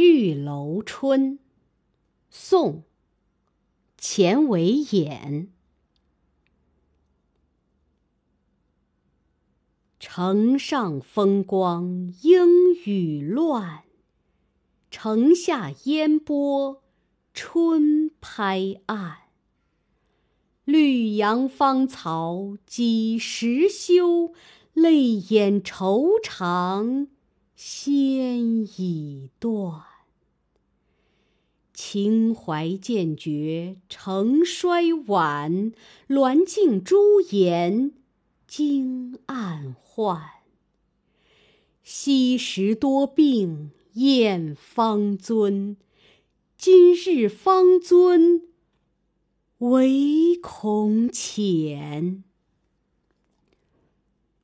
[0.00, 1.40] 玉楼春，
[2.30, 2.72] 宋·
[3.96, 5.50] 钱维演。
[9.98, 13.82] 城上风光应雨乱，
[14.88, 16.80] 城下烟波
[17.34, 19.16] 春拍岸。
[20.64, 24.32] 绿杨芳草几时休？
[24.74, 27.08] 泪眼愁肠
[27.56, 29.87] 先已断。
[31.80, 35.70] 情怀渐绝成衰晚，
[36.08, 37.92] 鸾镜朱颜
[38.48, 40.20] 惊暗换。
[41.84, 45.76] 昔时多病燕方尊，
[46.56, 48.42] 今日方尊
[49.58, 52.24] 唯恐浅。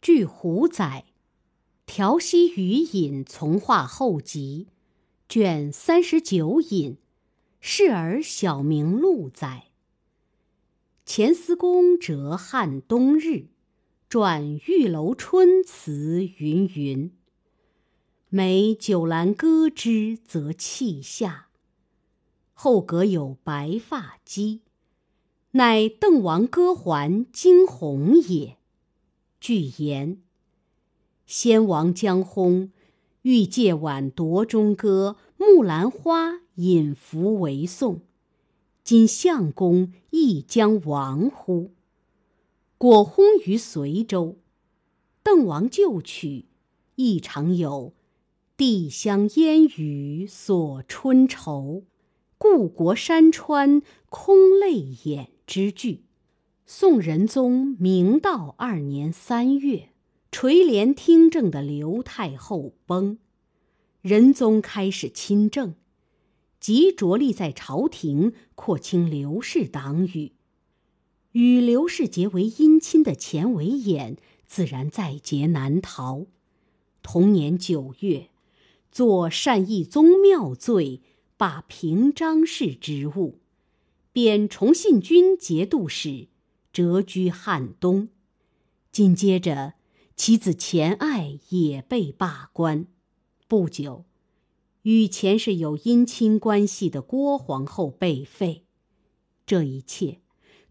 [0.00, 1.06] 据胡载，
[1.84, 4.68] 《调息余隐从化后集》
[5.28, 6.96] 卷三十九引，
[7.66, 9.68] 是而小明录载。
[11.06, 13.46] 钱思公折汉冬日，
[14.06, 17.10] 转玉楼春词云云。
[18.28, 21.48] 每酒阑歌之，则泣下。
[22.52, 24.60] 后阁有白发姬，
[25.52, 28.58] 乃邓王歌还惊鸿也。
[29.40, 30.20] 据言，
[31.24, 32.68] 先王将薨，
[33.22, 38.00] 欲借挽夺中歌《木兰花》引服为宋。
[38.82, 41.72] 今相公亦将亡乎？
[42.78, 44.36] 果薨于随州。
[45.22, 46.46] 邓王旧曲，
[46.96, 47.92] 亦常有
[48.56, 51.84] “帝乡烟雨锁春愁，
[52.38, 56.04] 故国山川空泪眼”之句。
[56.66, 59.90] 宋仁宗明道二年三月，
[60.32, 63.18] 垂帘听政的刘太后崩，
[64.04, 65.76] 仁宗开始亲政，
[66.60, 70.32] 即着力在朝廷扩清刘氏党羽。
[71.32, 76.26] 与刘氏结为姻亲的钱维演自然在劫难逃。
[77.02, 78.28] 同年九月，
[78.92, 81.00] 作善意宗庙罪，
[81.38, 83.38] 罢平章事职务，
[84.12, 86.28] 贬崇信军节度使。
[86.74, 88.10] 谪居汉东，
[88.92, 89.72] 紧接着
[90.14, 92.86] 其子钱爱也被罢官。
[93.56, 94.04] 不久，
[94.82, 98.64] 与前世有姻亲关系的郭皇后被废。
[99.46, 100.18] 这一切，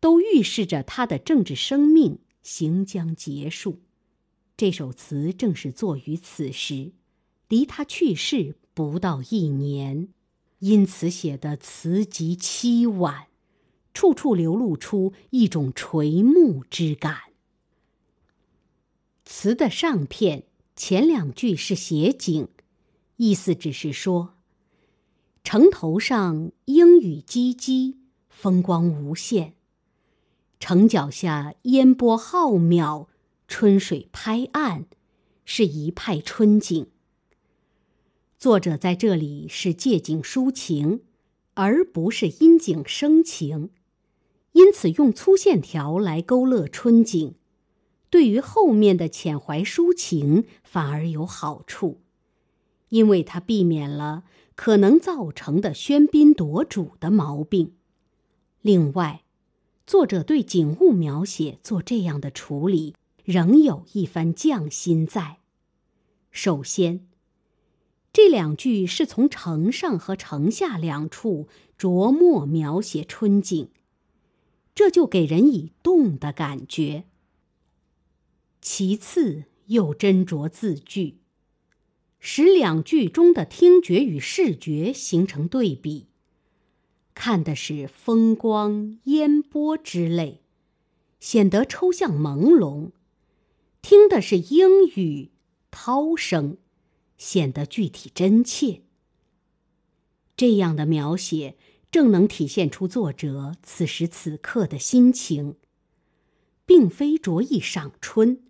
[0.00, 3.80] 都预示着他的政治生命行将结束。
[4.56, 6.92] 这首词正是作于此时，
[7.48, 10.08] 离他去世不到一年，
[10.60, 13.26] 因此写的词极凄婉。
[13.92, 17.24] 处处流露出一种垂暮之感。
[19.26, 22.48] 词的上片前两句是写景，
[23.22, 24.32] 意思只是说，
[25.44, 27.96] 城头上莺语唧唧，
[28.30, 29.52] 风光无限；
[30.58, 33.08] 城脚下烟波浩渺，
[33.46, 34.86] 春水拍岸，
[35.44, 36.86] 是一派春景。
[38.38, 41.02] 作者在这里是借景抒情，
[41.52, 43.68] 而不是因景生情。
[44.52, 47.34] 因此，用粗线条来勾勒春景，
[48.08, 52.00] 对于后面的遣怀抒情反而有好处，
[52.90, 54.24] 因为它避免了
[54.54, 57.72] 可能造成的喧宾夺主的毛病。
[58.60, 59.22] 另外，
[59.86, 65.38] 作者对景物描写做这样的处理，仍有一番匠心在。
[66.30, 67.08] 首先，
[68.12, 73.70] 这两句是从城上和城下两处着墨描写春景。
[74.74, 77.04] 这就给人以动的感觉。
[78.60, 81.19] 其次，又斟酌字句，
[82.20, 86.06] 使两句中的听觉与视觉形成对比。
[87.14, 90.42] 看的是风光、烟波之类，
[91.18, 92.90] 显得抽象朦胧；
[93.82, 95.30] 听的是莺语、
[95.72, 96.58] 涛声，
[97.18, 98.82] 显得具体真切。
[100.36, 101.56] 这样的描写。
[101.92, 105.56] 正能体现出作者此时此刻的心情，
[106.64, 108.44] 并非着意赏春，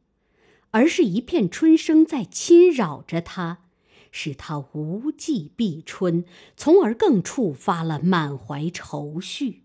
[0.72, 3.64] 而是一片春声在侵扰着他，
[4.10, 6.24] 使他无计避春，
[6.56, 9.62] 从而更触发了满怀愁绪。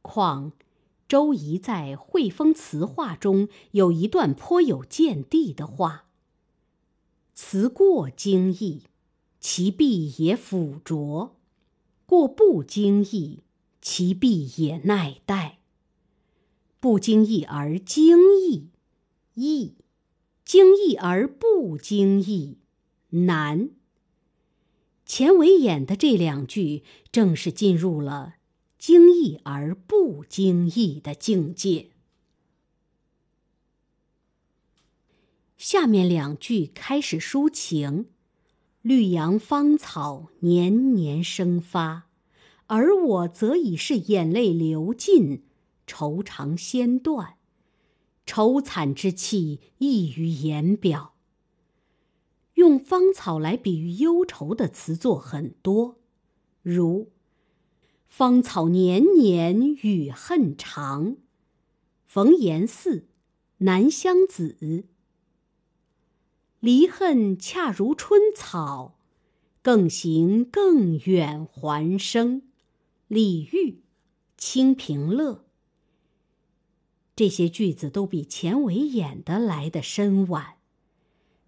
[0.00, 0.52] 况
[1.06, 6.06] 周仪在《惠风词话》中有一段颇有见地的话
[7.34, 8.84] ：“词过经意，
[9.38, 11.36] 其弊也辅拙。”
[12.06, 13.40] 过不经意，
[13.80, 15.58] 其弊也耐待。
[16.78, 18.68] 不经意而惊异，
[19.34, 19.76] 易；
[20.52, 22.58] 经意而不经意，
[23.08, 23.70] 难。
[25.06, 28.34] 钱维演的这两句，正是进入了
[28.76, 31.92] 惊异而不经意的境界。
[35.56, 38.10] 下面两句开始抒情
[38.82, 42.10] ：“绿杨芳草年年生发，
[42.66, 45.44] 而我则已是眼泪流尽，
[45.86, 47.38] 愁肠先断，
[48.32, 51.12] 愁惨之气溢于言表。”
[52.56, 55.96] 用芳草来比喻忧愁的词作很多，
[56.62, 57.10] 如
[58.08, 61.18] “芳草年年与恨长
[62.08, 63.04] ”，“冯延巳
[63.58, 64.56] 南乡子
[66.60, 68.98] ”，“离恨恰如春草，
[69.60, 72.42] 更行更远还生”，
[73.08, 73.72] 李煜
[74.38, 75.32] 《清平乐》。
[77.22, 80.56] 这些句子都比钱伟演的来得深婉。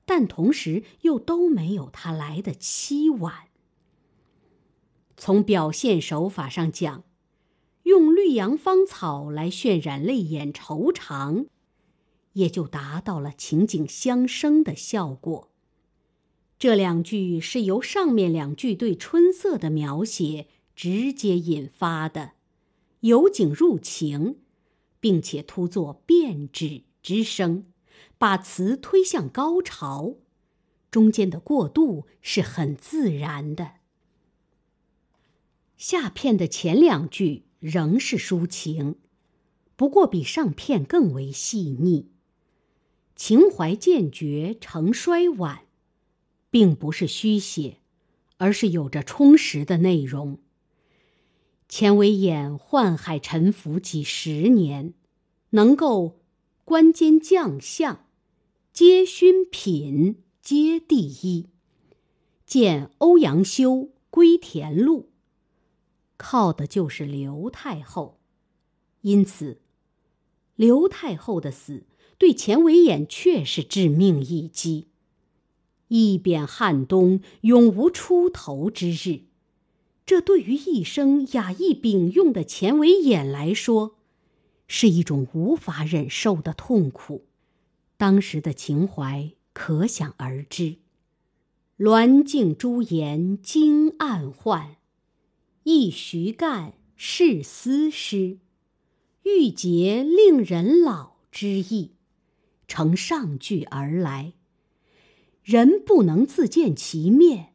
[0.04, 3.48] 但同时又都没有他来的凄婉。
[5.16, 7.02] 从表现手法上讲，
[7.82, 11.46] 用绿杨芳草来渲染泪眼愁肠，
[12.34, 15.50] 也就达到了情景相生的效果。
[16.56, 22.34] 这两句是由上面两句对春色的描写直接引发的，
[23.00, 24.36] 由景入情，
[25.04, 27.66] 并且突作变质之声。
[28.16, 30.14] 把词推向高潮，
[30.90, 33.72] 中间的过渡是很自然的。
[35.76, 38.96] 下片的前两句仍是抒情，
[39.76, 42.08] 不过比上片更为细腻。
[43.14, 45.66] 情怀渐绝成衰晚，
[46.50, 47.76] 并不是虚写，
[48.38, 50.38] 而是有着充实的内容。
[51.76, 54.94] 钱维演宦海沉浮几十年，
[55.50, 56.20] 能够
[56.64, 58.06] 官兼将相。
[58.72, 61.48] 皆勋品，皆第一。
[62.46, 63.72] 见欧阳修
[64.08, 65.00] 《归田录》，
[66.16, 68.20] 靠的就是刘太后。
[69.00, 69.60] 因此，
[70.54, 71.86] 刘太后的死
[72.16, 74.90] 对钱维演却是致命一击。
[75.88, 79.22] 一贬汉东，永无出头之日。
[80.06, 83.96] 这对于一生雅意秉用的钱维演来说，
[84.68, 87.24] 是一种无法忍受的痛苦。
[87.96, 90.76] 当时的情怀可想而知，
[91.78, 94.76] 鸾镜朱颜惊暗换，
[95.62, 98.38] 一徐干是思诗，
[99.22, 101.92] 欲结令人老之意，
[102.68, 104.34] 承上句而来。
[105.42, 107.53] 人不能自见其面，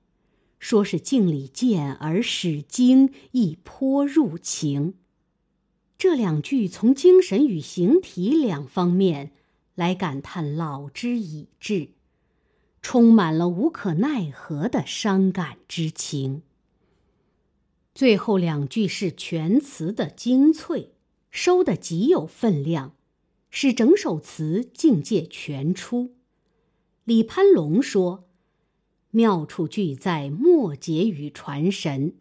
[0.60, 4.94] 说是镜里见而始惊，亦颇入情。
[5.98, 9.32] 这两句从精神与形体两方面。
[9.76, 11.92] 来感叹老之已至，
[12.82, 16.42] 充满了无可奈何的伤感之情。
[17.96, 20.92] 最后两句是全词的精粹，
[21.32, 22.94] 收的极有分量，
[23.50, 26.14] 使整首词境界全出。
[27.06, 28.26] 李攀龙说
[29.12, 32.16] ：“妙处俱在末节与传神。”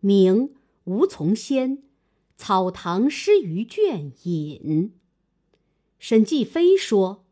[0.00, 0.54] 明
[0.84, 1.78] 吴从先
[2.36, 4.60] 《草堂诗余卷引》。
[5.98, 7.24] 沈继飞说：“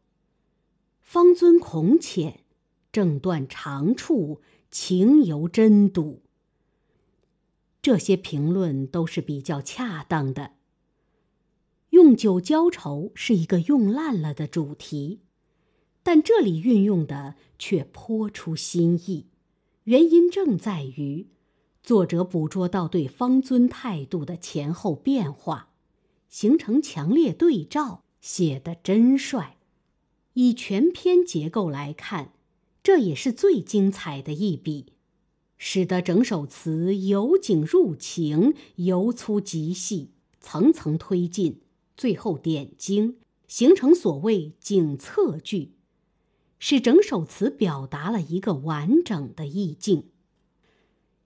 [1.02, 2.44] 方尊孔浅，
[2.93, 4.40] 正断长处，
[4.70, 6.23] 情犹真笃。”
[7.83, 10.52] 这些评论都是比较恰当的。
[11.88, 15.23] 用酒浇愁是一个用烂了的主题，
[16.02, 19.26] 但这里运用的却颇出新意。
[19.85, 21.28] 原因正在于，
[21.83, 25.71] 作者捕捉到对方尊态度的前后变化，
[26.28, 28.02] 形成强烈对照。
[28.21, 29.57] 写得真帅，
[30.35, 32.35] 以全篇结构来看，
[32.83, 34.92] 这也是最精彩的一笔，
[35.57, 41.62] 使得整首词由景入情，由粗及细，层层推进，
[41.97, 43.16] 最后点睛，
[43.49, 45.73] 形成所谓景侧句，
[46.61, 50.05] 使整首词表达了一个完整的意境。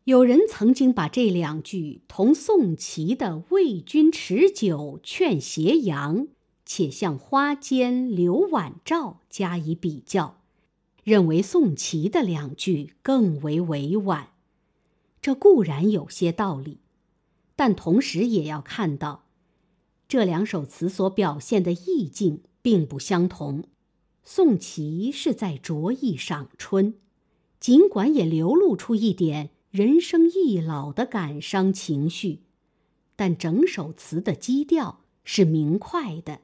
[0.04, 6.28] 有人曾经把这两句同宋祁的“为君持酒劝斜阳”。
[6.66, 10.40] 且向花间留晚照加以比较，
[11.02, 14.30] 认为宋祁的两句更为委婉。
[15.20, 16.78] 这固然有些道理，
[17.54, 19.26] 但同时也要看到，
[20.08, 23.64] 这两首词所表现的意境并不相同。
[24.24, 26.94] 宋祁是在着意赏春，
[27.60, 32.40] 尽管也流露出一点人生易老的感伤情绪，
[33.16, 36.40] 但整首词的基调是明快的。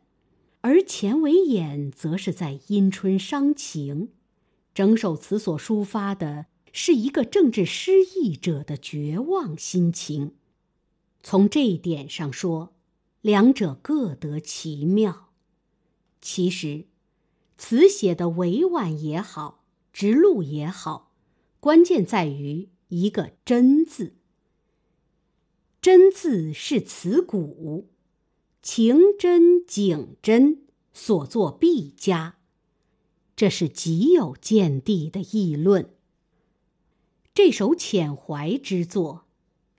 [0.60, 4.10] 而钱维演则是在因春伤情，
[4.74, 10.34] 整首词所抒发的是一个政治失意者的绝望心情。
[11.22, 12.74] 从这一点上说，
[13.22, 15.30] 两者各得其妙。
[16.20, 16.84] 其实，
[17.60, 19.62] 词写的委婉也好，
[19.92, 21.12] 直露也好，
[21.60, 24.14] 关键在于一个“真”字。
[25.82, 27.90] 真字是词骨，
[28.62, 30.62] 情真景真，
[30.94, 32.36] 所作必佳。
[33.36, 35.94] 这是极有见地的议论。
[37.34, 39.26] 这首遣怀之作，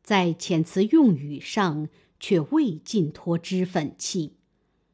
[0.03, 4.35] 在遣词用语上却未尽脱脂粉气，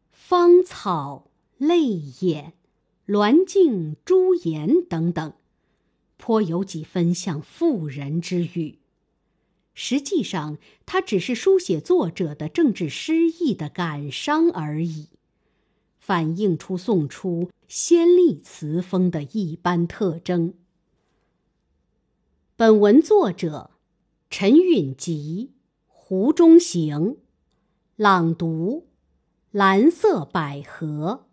[0.10, 1.90] 芳草泪
[2.22, 2.54] 眼、
[3.08, 5.34] 鸾镜朱颜等等，
[6.18, 8.80] 颇有几分像妇人之语。
[9.74, 15.08] 实际上，它只是书写作者的政治失意的感伤而已，
[15.98, 20.56] 反映出宋初先例词风的一般特征。
[22.58, 23.72] 本文作者
[24.30, 25.54] 陈允吉，
[25.88, 27.16] 湖中行，
[27.96, 28.88] 朗读：
[29.52, 31.27] 蓝色百合。